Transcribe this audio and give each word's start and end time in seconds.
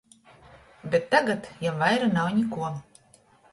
Bet 0.95 1.05
tagad 1.17 1.51
jam 1.67 1.79
vaira 1.85 2.11
nav 2.17 2.33
nikuo. 2.41 2.75